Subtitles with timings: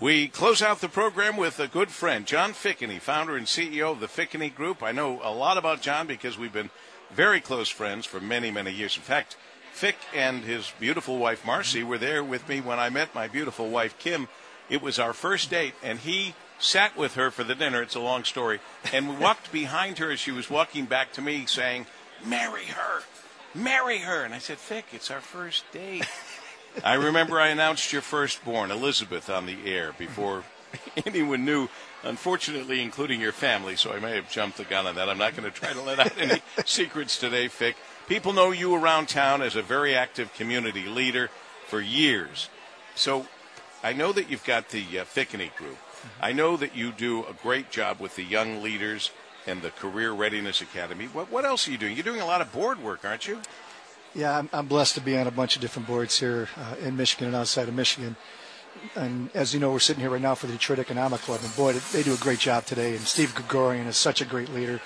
[0.00, 4.00] We close out the program with a good friend, John Fikany, founder and CEO of
[4.00, 4.82] the Fikany Group.
[4.82, 6.70] I know a lot about John because we've been
[7.12, 8.96] very close friends for many, many years.
[8.96, 9.36] In fact,
[9.72, 13.70] Fick and his beautiful wife Marcy were there with me when I met my beautiful
[13.70, 14.26] wife Kim.
[14.68, 17.80] It was our first date, and he sat with her for the dinner.
[17.80, 18.58] It's a long story.
[18.92, 21.86] And we walked behind her as she was walking back to me saying,
[22.24, 23.02] Marry her!
[23.54, 24.24] Marry her!
[24.24, 26.04] And I said, Fick, it's our first date.
[26.84, 30.44] I remember I announced your firstborn, Elizabeth, on the air before
[31.06, 31.68] anyone knew,
[32.02, 35.08] unfortunately, including your family, so I may have jumped the gun on that.
[35.08, 37.76] I'm not going to try to let out any secrets today, Fick.
[38.08, 41.30] People know you around town as a very active community leader
[41.68, 42.48] for years.
[42.94, 43.26] So
[43.82, 45.78] I know that you've got the uh, Fikany group.
[46.20, 49.10] I know that you do a great job with the young leaders
[49.46, 51.06] and the Career Readiness Academy.
[51.06, 51.94] What, what else are you doing?
[51.94, 53.40] You're doing a lot of board work, aren't you?
[54.14, 56.96] Yeah, I'm, I'm blessed to be on a bunch of different boards here uh, in
[56.96, 58.16] Michigan and outside of Michigan.
[58.94, 61.54] And as you know, we're sitting here right now for the Detroit Economic Club, and
[61.56, 62.90] boy, they do a great job today.
[62.96, 64.80] And Steve Grigorian is such a great leader,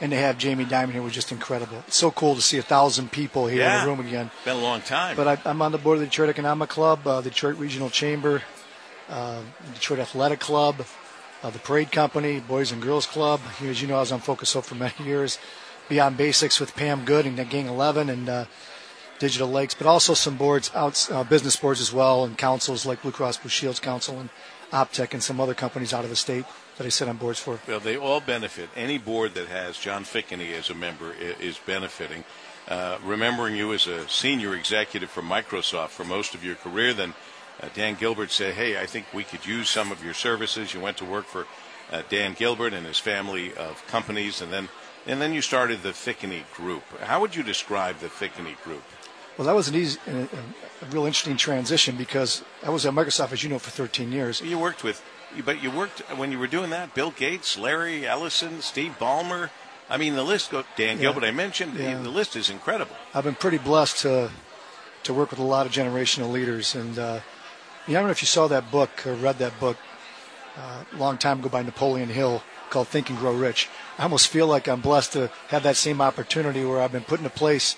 [0.00, 1.82] and to have Jamie Dimon here was just incredible.
[1.86, 3.78] It's so cool to see a thousand people here Yeah.
[3.80, 4.30] in the room again.
[4.44, 5.16] Been a long time.
[5.16, 7.88] But I, I'm on the board of the Detroit Economic Club, uh, the Detroit Regional
[7.88, 8.42] Chamber,
[9.08, 9.40] uh,
[9.74, 10.84] Detroit Athletic Club,
[11.42, 13.40] uh, the Parade Company, Boys and Girls Club.
[13.62, 15.38] As you know, I was on Focus Hope for many years.
[15.88, 18.44] Beyond Basics with Pam Good and Gang 11 and uh,
[19.18, 23.02] Digital Lakes, but also some boards, out, uh, business boards as well, and councils like
[23.02, 24.28] Blue Cross Blue Shields Council and
[24.72, 26.44] Optech and some other companies out of the state
[26.76, 27.58] that I sit on boards for.
[27.66, 28.68] Well, they all benefit.
[28.76, 32.24] Any board that has John Fikany as a member is benefiting.
[32.68, 37.14] Uh, remembering you as a senior executive for Microsoft for most of your career, then
[37.62, 40.80] uh, Dan Gilbert said, "Hey, I think we could use some of your services." You
[40.80, 41.46] went to work for
[41.92, 44.68] uh, Dan Gilbert and his family of companies, and then
[45.06, 46.82] and then you started the Fikany Group.
[47.00, 48.82] How would you describe the Fikany Group?
[49.36, 53.32] Well, that was an easy, a, a real interesting transition because I was at Microsoft,
[53.32, 54.40] as you know, for 13 years.
[54.40, 55.02] You worked with,
[55.44, 56.94] but you worked when you were doing that.
[56.94, 59.50] Bill Gates, Larry Ellison, Steve Ballmer.
[59.90, 60.64] I mean, the list goes.
[60.76, 61.02] Dan Yeah.
[61.02, 61.78] Gilbert, I mentioned.
[61.78, 62.00] Yeah.
[62.02, 62.96] The list is incredible.
[63.14, 64.30] I've been pretty blessed to
[65.04, 67.20] to work with a lot of generational leaders, and uh,
[67.86, 69.76] you know, I don't know if you saw that book or read that book
[70.56, 73.68] uh, a long time ago by Napoleon Hill called Think and Grow Rich.
[73.98, 77.20] I almost feel like I'm blessed to have that same opportunity where I've been put
[77.20, 77.76] in a place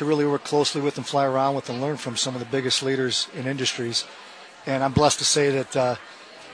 [0.00, 2.46] to really work closely with and fly around with and learn from some of the
[2.46, 4.06] biggest leaders in industries.
[4.64, 5.96] And I'm blessed to say that uh,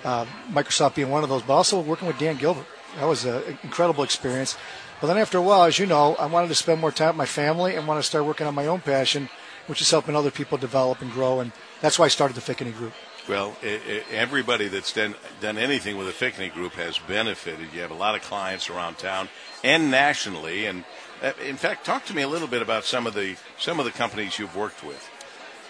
[0.02, 2.66] uh, Microsoft being one of those, but also working with Dan Gilbert.
[2.98, 4.56] That was an incredible experience.
[5.00, 7.18] But then after a while, as you know, I wanted to spend more time with
[7.18, 9.28] my family and want to start working on my own passion,
[9.68, 11.38] which is helping other people develop and grow.
[11.38, 12.94] And that's why I started the Fikany Group.
[13.28, 17.72] Well, i i everybody that's done done anything with the Fikany Group has benefited.
[17.74, 19.28] You have a lot of clients around town
[19.64, 20.66] and nationally.
[20.66, 20.84] And
[21.22, 23.84] uh, in fact, talk to me a little bit about some of the some of
[23.84, 25.10] the companies you've worked with.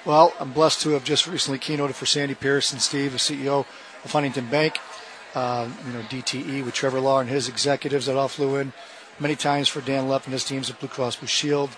[0.04, 3.66] Well, I'm blessed to have just recently keynoted for Sandy and Steve, the CEO
[4.04, 4.78] of Huntington Bank.
[5.34, 8.72] Uh, you know, DTE with Trevor Lauer and his executives that all flew in
[9.18, 11.70] many times for Dan Loepp and his teams at Blue Cross Blue Shield.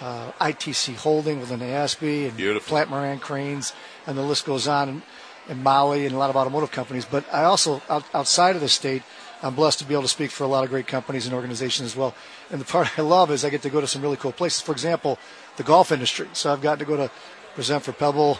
[0.00, 2.68] Uh, ITC Holding with Linda Apsey and Beautiful.
[2.68, 3.74] Plante Moran Cranes,
[4.06, 4.88] and the list goes on.
[4.88, 5.02] And,
[5.48, 7.04] and Molly and a lot of automotive companies.
[7.04, 9.02] But I also, out, outside of the state,
[9.42, 11.90] I'm blessed to be able to speak for a lot of great companies and organizations
[11.90, 12.14] as well.
[12.50, 14.60] And the part I love is I get to go to some really cool places.
[14.60, 15.18] For example,
[15.56, 16.28] the golf industry.
[16.32, 17.10] So I've gotten to go to
[17.54, 18.38] present for Pebble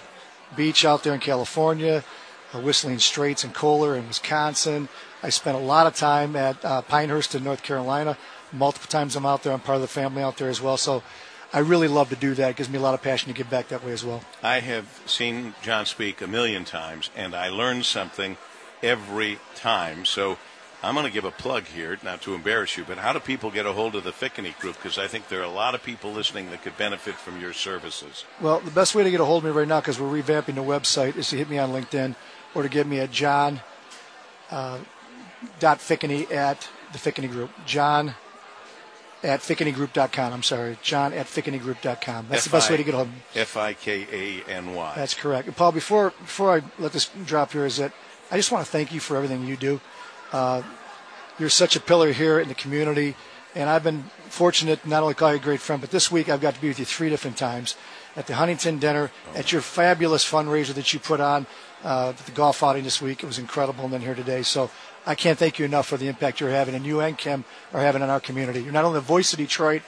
[0.56, 2.04] Beach out there in California,
[2.52, 4.88] uh, Whistling Straits in Kohler in Wisconsin.
[5.22, 8.16] I spent a lot of time at uh, Pinehurst in North Carolina.
[8.52, 9.52] Multiple times I'm out there.
[9.52, 10.76] I'm part of the family out there as well.
[10.76, 11.02] So
[11.52, 12.50] I really love to do that.
[12.50, 14.22] It gives me a lot of passion to give back that way as well.
[14.42, 18.36] I have seen John speak a million times, and I learn something
[18.82, 20.04] every time.
[20.04, 20.38] So
[20.82, 23.50] I'm going to give a plug here, not to embarrass you, but how do people
[23.50, 24.76] get a hold of the Fikany Group?
[24.76, 27.52] Because I think there are a lot of people listening that could benefit from your
[27.52, 28.24] services.
[28.40, 30.54] Well, the best way to get a hold of me right now, because we're revamping
[30.54, 32.14] the website, is to hit me on LinkedIn
[32.54, 33.60] or to get me at John
[34.50, 34.78] uh,
[35.58, 37.50] dot Fikany at the Fikany Group.
[37.66, 38.14] John
[39.22, 40.32] at fikanygroup.com.
[40.32, 42.26] I'm sorry, John at fikanygroup.com.
[42.28, 43.20] That's the best way to get a hold of me.
[43.34, 44.92] F I K A N Y.
[44.96, 45.46] That's correct.
[45.46, 47.92] And Paul, before before I let this drop here, is that
[48.30, 49.80] I just want to thank you for everything you do.
[50.32, 50.62] Uh,
[51.38, 53.16] you're such a pillar here in the community,
[53.54, 56.28] and I've been fortunate not only to call you a great friend, but this week
[56.28, 57.76] I've got to be with you three different times
[58.16, 61.46] at the Huntington dinner, at your fabulous fundraiser that you put on,
[61.84, 63.22] uh, the golf outing this week.
[63.22, 64.42] It was incredible, and then here today.
[64.42, 64.70] So
[65.06, 67.80] I can't thank you enough for the impact you're having, and you and Kim are
[67.80, 68.60] having in our community.
[68.60, 69.82] You're not only the voice of Detroit,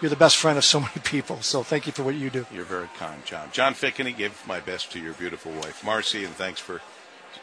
[0.00, 1.40] you're the best friend of so many people.
[1.42, 2.46] So thank you for what you do.
[2.52, 3.48] You're very kind, John.
[3.52, 6.80] John Fikany, give my best to your beautiful wife, Marcy, and thanks for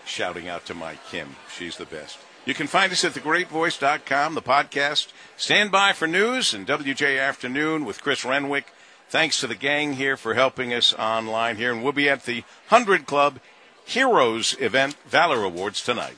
[0.05, 1.35] shouting out to my Kim.
[1.55, 2.17] She's the best.
[2.47, 5.11] You can find us at thegreatvoice.com, the podcast.
[5.35, 8.67] Stand by for news and WJ Afternoon with Chris Renwick.
[9.09, 11.73] Thanks to the gang here for helping us online here.
[11.73, 13.41] And we'll be at the 100 Club
[13.83, 16.15] Heroes Event Valor Awards tonight.